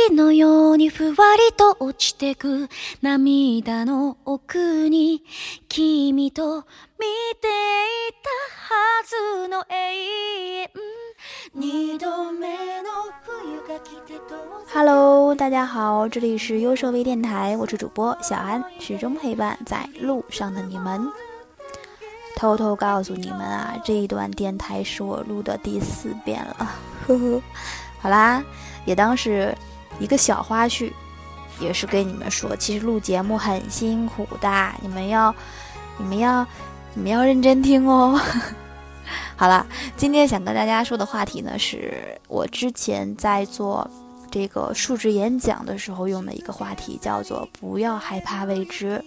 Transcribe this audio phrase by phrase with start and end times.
[0.00, 2.70] 雪のようにふわりと落ちてく
[3.02, 5.22] 涙の奥に
[5.68, 6.60] 君と
[6.98, 7.04] 見
[7.42, 10.70] ていたはずの永遠
[11.54, 12.48] 二度目
[12.80, 12.88] の
[13.22, 21.06] 冬が来てどう Hello，大家好，这里是优设微电台，我是主播小安，始终陪伴在路上的你们。
[22.34, 26.70] 偷偷告诉你们啊，这一段电台是我录的第四遍了，
[27.06, 27.42] 呵呵。
[28.00, 28.42] 好啦，
[28.84, 29.56] 也当是
[30.01, 30.91] 一个小花絮，
[31.59, 35.33] 也是跟你们说，其实录节目很辛苦的，你们要，
[35.97, 36.45] 你们要，
[36.95, 38.19] 你们要认真听哦。
[39.37, 43.89] 好了，今天想跟大家说的话题呢，是我之前在做
[44.31, 49.03] 这个述职演讲的时候用的一个话题，叫做“不要害怕未知”。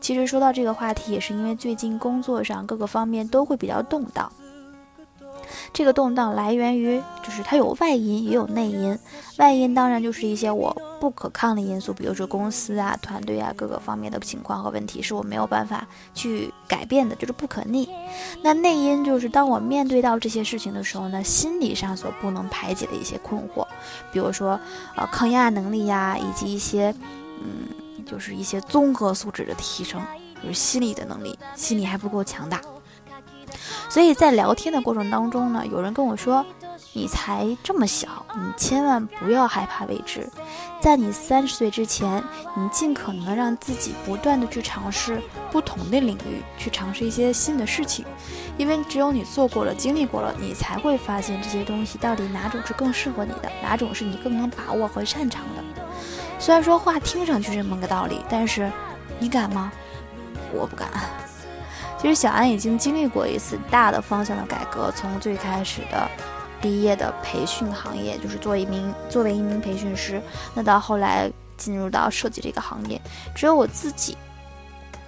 [0.00, 4.30] 其实说到这个话题，也是因为最近工作上各个方面都会比较动荡。
[5.72, 8.98] 这个动荡来源于，就是它有外因也有内因。
[9.38, 17.88] 外因当然就是一些我不可抗的因素，比如说公司啊、团队啊各个方面的情况和问题是我没有办法去改变的，就是不可逆。
[18.42, 23.66] 那内因就是当我面对到这些事情的时候呢，心理上所不能排解的一些困惑，
[24.12, 24.58] 比如说
[24.96, 26.94] 呃抗压能力呀，以及一些
[27.40, 30.00] 嗯就是一些综合素质的提升，
[30.40, 32.60] 就是心理的能力，心理还不够强大。
[33.94, 36.44] 所以在聊天的过程当中呢，有人跟我说
[36.92, 40.28] ：“你才这么小，你千万不要害怕未知。
[40.80, 42.20] 在你三十岁之前，
[42.56, 45.22] 你尽可能的让自己不断的去尝试
[45.52, 48.04] 不同的领域，去尝试一些新的事情。
[48.58, 55.62] 因为只有你做过了、经历过了，你才会发现这些东西到底哪种是更适合你的，哪种是你更能把握和擅长的。
[56.40, 58.68] 虽然说话听上去这么个道理，但是
[59.20, 59.70] 你敢吗？
[60.52, 60.88] 我不敢。”
[62.04, 66.06] 其实小安已经经历过一次大的方向的改革，从最开始的
[66.60, 70.20] 毕业的培训行业，就是做一名作为一名培训师，
[70.52, 73.00] 那到后来进入到设计这个行业，
[73.34, 74.18] 只有我自己，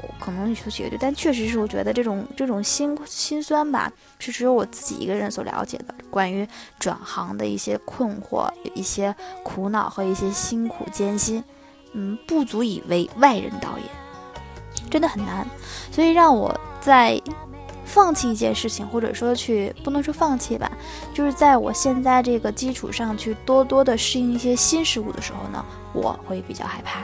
[0.00, 6.48] 我可能你说绝对，但确实是我觉得这种这种心心酸吧，是只有我自己一个人所了解的，关于
[6.78, 11.44] 转行的一些困惑、一些苦恼和一些辛苦艰辛，
[11.92, 15.46] 嗯，不足以为外人道也，真的很难，
[15.92, 16.58] 所以让我。
[16.80, 17.20] 在
[17.84, 20.70] 放弃一件事情，或者说去不能说放弃吧，
[21.14, 27.00] 就是在我现在这个基础上去多多的适应一些新事物的时候呢，我会比较害怕。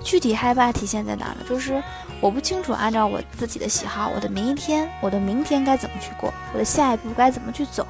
[0.00, 1.36] 具体害怕体现在哪呢？
[1.48, 1.82] 就是
[2.20, 7.86] 我不清楚按照我自己的喜好，我的明天，我的明天该怎么去过，我的下一步该怎么去走。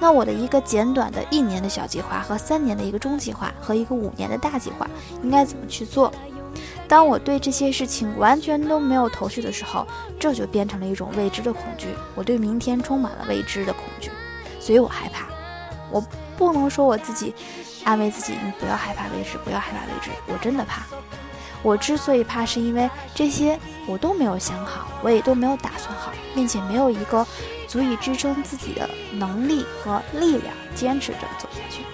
[0.00, 4.88] 那我的一个简短的一年的小计划和三年的一个中计划和一个五年的大计划
[5.22, 6.12] 应该怎么去做？
[6.92, 9.86] 当我对这些事情完全都没有头绪的时候，
[10.20, 11.88] 这就变成了一种未知的恐惧。
[12.14, 14.10] 我对明天充满了未知的恐惧，
[14.60, 15.24] 所以我害怕。
[15.90, 17.34] 我不能说我自己
[17.82, 20.10] 安慰自己，你不要害怕未知，不要害怕未知。
[20.26, 20.82] 我真的怕。
[21.62, 27.26] 我之所以怕，是因为这些我都没有想好，我也都没有打算好，并且没有一个
[27.66, 31.84] 足以支撑自己的能力和力量坚持着走下去。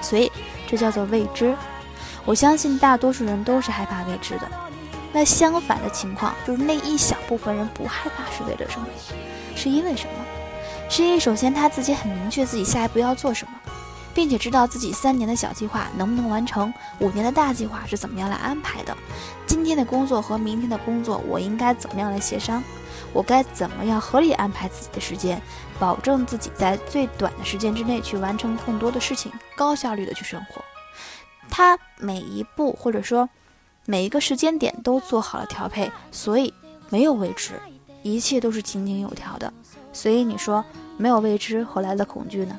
[0.00, 0.30] 所以，
[0.68, 1.56] 这叫做未知。
[2.26, 4.50] 我相信大多数人都是害怕未知的，
[5.12, 8.86] 那相反的情况就是那一小部分人不害怕是为了什么？
[9.54, 10.24] 是因为什么？
[10.90, 13.52] 是因为首先他自己很明确自己下一步要做什么，
[14.12, 18.96] 并且知道自己三年的小计划能不能完成，五年的大计划是怎么样来安排的，
[19.46, 22.62] 今天的工作和明天的工作我应该怎么样来协商，
[23.12, 25.40] 我该怎么样合理安排自己的时间，
[25.78, 30.64] 保证自己在最短的时间之内去完成更多的事情，高效率的去生活。
[31.50, 33.28] 他每一步或者说
[33.86, 36.52] 每一个时间点都做好了调配，所以
[36.90, 37.52] 没有未知，
[38.02, 39.52] 一切都是井井有条的。
[39.92, 40.64] 所以你说
[40.98, 42.58] 没有未知，何来的恐惧呢？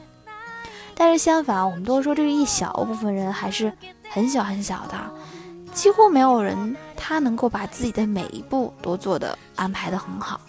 [0.95, 3.71] 但是相反，我们都说这一小部分人还是
[4.09, 5.11] 很小很小的，
[5.73, 10.41] 几乎没有人他能够把自己的每一步都做的安排的很好。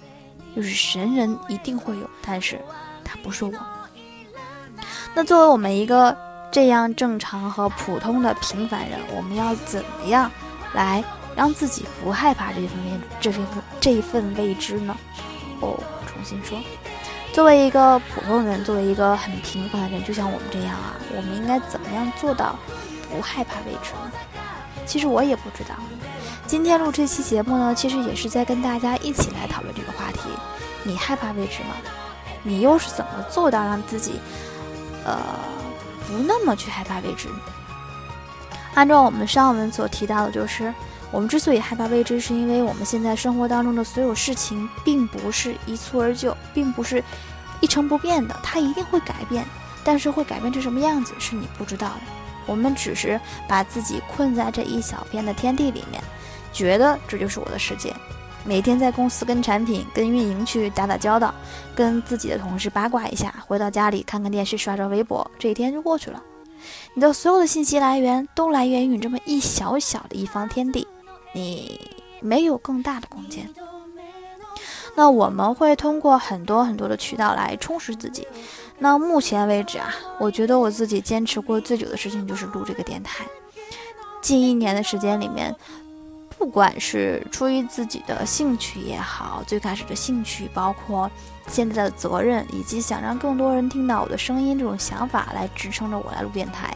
[0.56, 2.58] 就是神人一定会有，但是
[3.04, 3.52] 他不是我。
[5.14, 6.27] 那作为我们一个。
[6.50, 10.30] 这样正常和普通的平凡人，我们要怎么样
[10.72, 11.04] 来
[11.36, 13.46] 让自己不害怕这份未这份
[13.80, 14.96] 这一份未知呢？
[15.60, 16.58] 哦，重新说，
[17.32, 22.56] 作为一个普通人，作为一个很平凡的人，就像我们这样啊，我们应该怎么样做到
[23.10, 24.10] 不害怕未知呢？
[24.86, 25.74] 其实我也不知道。
[26.46, 30.20] 今天录这期节目呢，其实也是在跟大家一起来讨论这个话题。
[30.82, 31.74] 你害怕未知吗？
[32.42, 34.18] 你又是怎么做到让自己，
[35.04, 35.18] 呃？
[36.08, 37.28] 不那么去害怕未知。
[38.74, 40.74] 按照我们上文所提到的，就是
[41.10, 47.04] 我们之所以害怕未知，是因为我们现在生活当中的所有事情并不是一蹴而就，并不是
[47.60, 49.44] 一成不变的，它一定会改变。
[49.84, 52.00] 但是会改变成什么样子，是你不知道的。
[52.46, 53.18] 我们只是
[53.48, 56.02] 把自己困在这一小片的天地里面，
[56.52, 57.94] 觉得这就是我的世界。
[58.44, 61.34] 每天在公司跟产品、跟运营去打打交道，
[61.74, 66.22] 跟自己的同事八卦一下，回到家里看看电视、刷刷微博，这一天就过去了。
[66.94, 70.86] 你的所有的信息来源都来源于你这么一小小的一方天地，
[71.34, 71.78] 你
[72.20, 73.46] 没有更大的空间。
[74.96, 78.26] 那我们会通过很多很多的渠道来充实自己。
[78.78, 83.26] 那目前为止啊，我觉得我自己坚持过最久的事情就是录这个电台。
[84.22, 85.54] 近一年的时间里面。
[86.38, 91.10] 不管是出于自己的兴趣也好，最开始的兴趣，包括
[91.48, 96.72] 现在的责任，以及想让更多人听到我的声音这种想法来支撑着我来录电台，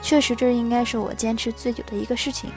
[0.00, 2.50] 确实这应该是我坚持最久的一个事情。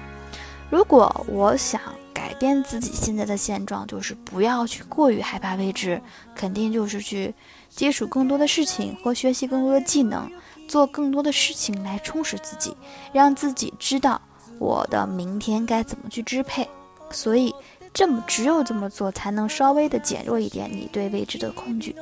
[0.69, 1.81] 如果我想
[2.13, 5.99] 改变自己现在的现状，就是不要去过于害怕未知，
[6.35, 7.33] 肯定就是去
[7.69, 10.31] 接触更多的事情和学习更多的技能，
[10.67, 12.77] 做更多的事情来充实自己，
[13.11, 14.21] 让自己知道。
[14.59, 16.67] 我的明天该怎么去支配？
[17.11, 17.53] 所以，
[17.93, 21.95] 这么只有这么做，才能稍微的减弱一点你对未知的恐惧，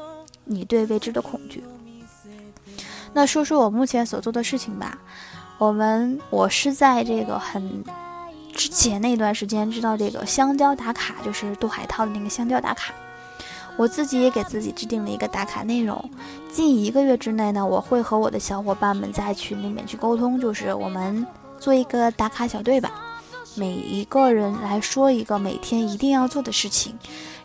[0.46, 1.64] 你对未知的恐惧。
[3.12, 4.98] 那说说我目前所做的事情吧。
[5.60, 7.84] 我们我是在这个很
[8.54, 12.94] 之前那段时间知道这个香蕉打卡，就是杜海涛的那个香蕉打卡。
[13.78, 16.10] 我自己也给自己制定了一个打卡内容，
[16.52, 21.26] 近一个月之内呢，我会和我的小伙伴们在群里面去沟通，就是我们。
[21.64, 22.92] 做一个打卡小队吧，
[23.56, 26.94] 每一个人来说一个每天一定要做的事情，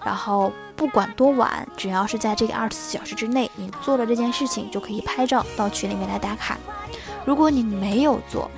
[0.04, 6.58] 然后不管多晚，只要是在这个二十四小时之内，你做了这件事情就可以拍照到群里面来打卡。
[7.24, 8.50] 如果你没有做，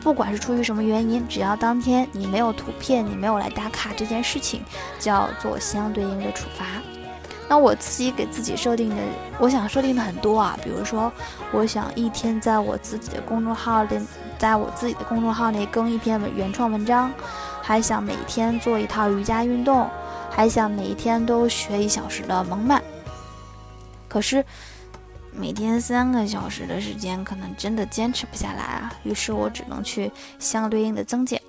[0.00, 4.62] 不管是出于什么原因，只要当天你没有图片，你没有来打卡这件事情，
[5.00, 6.64] 就要做相对应的处罚。
[7.48, 8.96] 那我自己给自己设定的，
[9.40, 11.10] 我想设定的很多啊，比如说，
[11.50, 13.98] 我想一天在我自己的公众号里，
[14.38, 17.12] 在我自己的公众号内更一篇文原创文章，
[17.60, 19.90] 还想每天做一套瑜伽运动，
[20.30, 22.82] 还想每一天都学一小时的蒙曼。
[24.08, 24.44] 可是，
[25.32, 31.42] 每天三个小时的时间，可能真的坚持不下来啊，于是我只能去相对应的增减。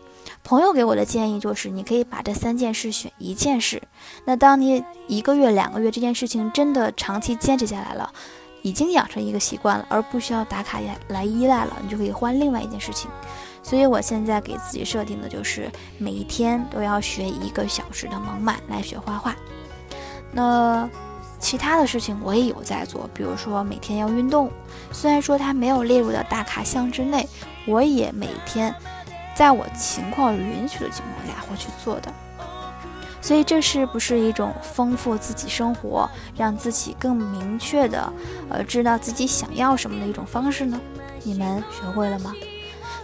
[0.44, 3.82] 朋友给我的建议就是，你可以把这三件事选一件事。
[4.26, 8.12] 那当你一个月、两个月这件事情真的长期坚持下来了，
[8.62, 13.10] 已经养成一个习惯了，而不需要打卡来依赖了，你就可以换另外一件事情。
[13.62, 19.36] 所以我现在给自己设定的就是每一天都要学一个小时的蒙曼来学画画。
[20.32, 20.90] 那
[21.40, 24.52] 其他的事情我也有在做，比如说每天要运动，
[24.92, 27.28] 虽然说它没有列入到打卡项之内，
[27.66, 28.74] 我也每天。
[29.36, 32.14] 在我情况允许的情况下会去做的，
[33.30, 38.12] 所以这是不是一种丰富自己生活，让自己更明确的，
[38.50, 40.82] 呃，知道自己想要什么的一种方式呢？
[41.22, 42.34] 你们学会了吗？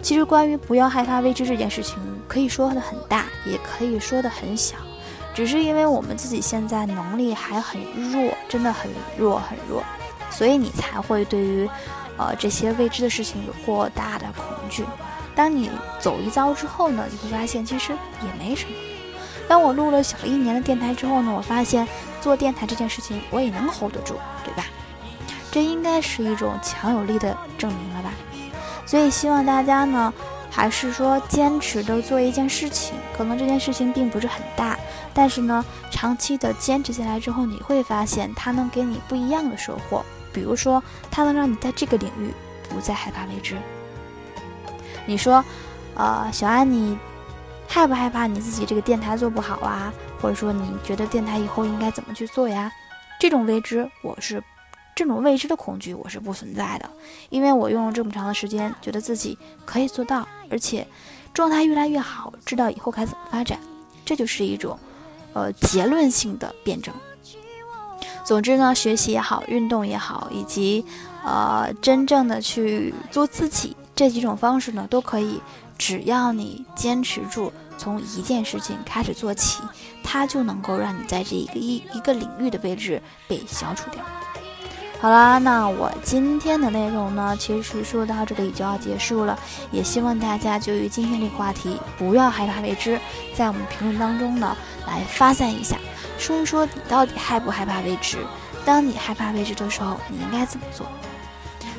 [0.02, 4.78] 其实关于不要害怕未知这件事情，可以说的很大，也可以说的很小，
[5.36, 7.80] 只是因为我们自己现在能力还很
[8.12, 9.84] 弱，真的很弱很弱，
[10.32, 11.70] 所以你才会对于，
[12.18, 14.84] 呃，这些未知的事情有过大的恐惧。
[15.36, 15.70] 当你
[16.00, 17.94] 走一遭之后呢，你会发现其实
[18.24, 18.72] 也没什么。
[19.48, 21.88] 当我录了小一年的电台之后呢，我发现
[22.22, 24.66] 做电台这件事情我也能 hold 得住，对吧？
[25.52, 28.12] 这应该是一种强有力的证明了吧？
[28.86, 30.14] 所以希望大家呢，
[30.52, 34.78] 还是说坚持的做一件事情，可能这件事情并不是很大，
[35.14, 40.04] 但是呢，长期的坚持下来之后，你会发现它能给你不一样的收获。
[40.34, 42.34] 比如说，它能让你在这个领域
[42.70, 43.56] 不再害怕未知。
[45.06, 45.44] 你说，
[45.94, 46.98] 呃，小安，你
[47.76, 49.94] 害不害怕你自己这个电台做不好啊？
[50.22, 52.72] 或者说，你觉得电台以后应该怎么去做呀？
[53.20, 54.42] 这种未知，我是
[54.96, 56.90] 这种未知的恐惧，我是不存在的，
[57.30, 60.88] 因为我用了这么长的时间，觉得自己可以做到，而且
[61.34, 63.60] 状态越来越好，知道以后该怎么发展，
[64.06, 64.80] 这就是一种
[65.34, 66.96] 呃结论性的辩证。
[68.24, 70.86] 总之呢，学习也好，运动也好，以及
[71.26, 73.76] 呃真正的去做自己。
[73.94, 75.42] 这几种方式呢，都可以，
[75.78, 79.62] 只要你坚持住，从一件事情开始做起，
[80.04, 84.04] 它就能够让你在这一个一一个领域的位置被消除掉。
[85.02, 89.38] 好啦，那我今天的内容呢，其实说到这里就要结束了，
[89.70, 93.00] 也希望大家就于今天这个话题，不要害怕未知，
[93.36, 94.56] 在我们评论当中呢，
[94.88, 95.78] 来发散一下，
[96.18, 98.18] 说一说你到底害不害怕未知？
[98.64, 100.88] 当你害怕未知的时候，你应该怎么做？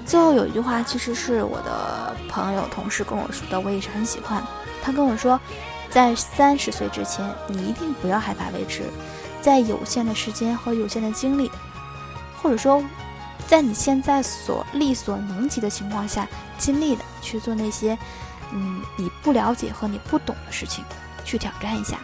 [0.04, 4.40] 最后有一句话，其实是我的朋友、同事跟我说的，我也是很喜欢。
[4.80, 5.40] 他跟我说，
[5.90, 8.82] 在三十岁之前，你一定不要害怕未知，
[9.40, 11.50] 在有限的时间和有限的精力，
[12.42, 12.84] 或者说
[13.46, 16.28] 在你现在所力所能及的情况下，
[16.58, 17.96] 尽力的去做那些，
[18.52, 20.84] 嗯，你不了解和你不懂的事情，
[21.24, 21.98] 去挑战一下，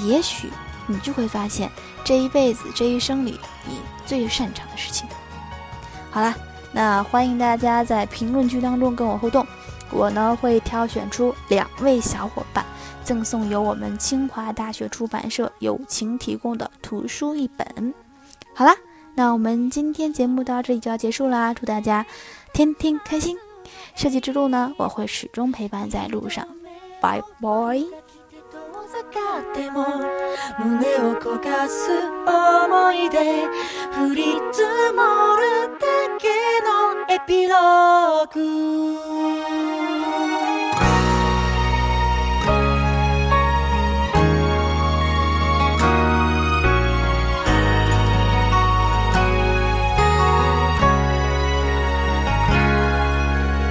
[0.00, 0.50] 也许
[0.86, 1.70] 你就会发现
[2.04, 5.08] 这一辈子这一生里你最擅长的事情。
[6.10, 6.34] 好了，
[6.72, 9.46] 那欢迎大家在评论区当中跟我互动，
[9.90, 12.64] 我呢会挑选出两位小伙伴，
[13.08, 17.94] 赠送由我们清华大学出版社友情提供的图书一本。
[18.52, 18.76] 好啦。
[19.14, 22.04] 那我们今天节目到这里就要结束啦，祝大家
[22.52, 23.36] 天天开心！
[23.96, 26.46] 设计之路呢，我会始终陪伴在路上，
[27.00, 27.82] 拜拜。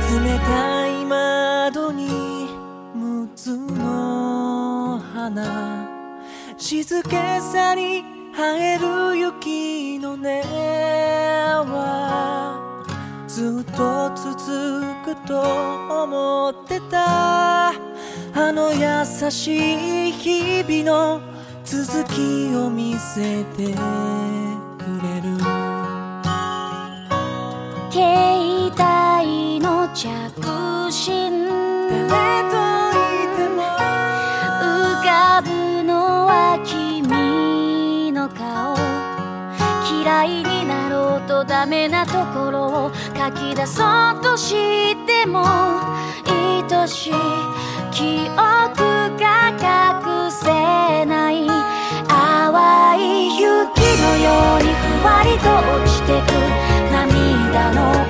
[0.09, 2.47] 冷たい窓に
[2.95, 5.89] むつの花
[6.57, 8.03] 静けさに映
[8.57, 10.21] える雪の音
[11.73, 12.85] は
[13.27, 15.41] ずっと続くと
[16.03, 17.73] 思ってた。
[18.39, 21.21] あの優しい日々の
[21.65, 24.16] 続きを見せて。
[29.97, 31.47] 帯の着信
[32.07, 32.57] 誰と
[40.03, 44.53] 嫌いになろうとダメなところを書き出そうとし
[45.07, 47.13] ても愛しい
[47.91, 48.37] 記憶
[49.19, 51.47] が隠せない
[52.07, 56.33] 淡い雪のようにふわりと落ちてく
[56.91, 58.06] 涙の